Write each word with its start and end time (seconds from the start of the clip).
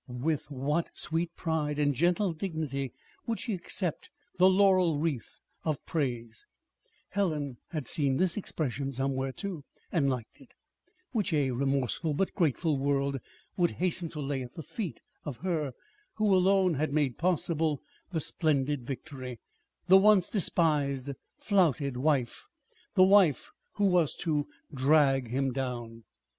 With 0.07 0.49
what 0.49 0.89
sweet 0.95 1.35
pride 1.35 1.77
and 1.77 1.93
gentle 1.93 2.33
dignity 2.33 2.91
would 3.27 3.39
she 3.39 3.53
accept 3.53 4.09
the 4.39 4.49
laurel 4.49 4.97
wreath 4.97 5.39
of 5.63 5.85
praise 5.85 6.43
(Helen 7.09 7.57
had 7.69 7.85
seen 7.85 8.17
this 8.17 8.35
expression 8.35 8.91
somewhere, 8.91 9.31
too, 9.31 9.63
and 9.91 10.09
liked 10.09 10.41
it), 10.41 10.55
which 11.11 11.31
a 11.33 11.51
remorseful 11.51 12.15
but 12.15 12.33
grateful 12.33 12.79
world 12.79 13.19
would 13.57 13.73
hasten 13.73 14.09
to 14.09 14.19
lay 14.21 14.41
at 14.41 14.55
the 14.55 14.63
feet 14.63 15.01
of 15.23 15.37
her 15.45 15.71
who 16.15 16.33
alone 16.33 16.73
had 16.73 16.91
made 16.91 17.19
possible 17.19 17.79
the 18.09 18.19
splendid 18.19 18.83
victory 18.83 19.39
the 19.85 19.97
once 19.99 20.31
despised, 20.31 21.11
flouted 21.37 21.95
wife 21.95 22.47
the 22.95 23.03
wife 23.03 23.51
who 23.73 23.85
was 23.85 24.15
to 24.15 24.47
drag 24.73 25.27
him 25.27 25.51
down! 25.53 26.05